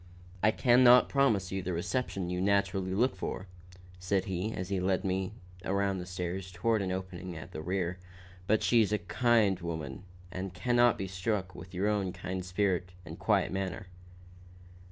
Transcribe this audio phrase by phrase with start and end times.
[0.41, 3.45] "I can not promise you just the reception you naturally look for,"
[3.99, 5.31] said he, as he led me
[5.63, 7.99] around the stairs toward an opening at their rear,
[8.47, 12.43] "but she's a kind woman and can not but be struck with your own kind
[12.43, 13.89] spirit and quiet manner."